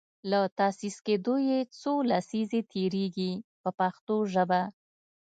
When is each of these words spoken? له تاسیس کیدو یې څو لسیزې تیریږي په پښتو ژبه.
له 0.29 0.39
تاسیس 0.59 0.95
کیدو 1.07 1.35
یې 1.49 1.59
څو 1.79 1.93
لسیزې 2.11 2.61
تیریږي 2.71 3.31
په 3.61 3.69
پښتو 3.79 4.15
ژبه. 4.33 4.61